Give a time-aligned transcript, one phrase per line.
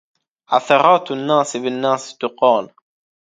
[0.53, 2.69] عثرات الناس بالناس تقال